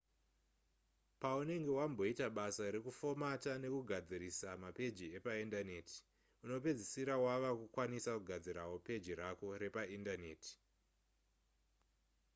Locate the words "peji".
8.85-9.13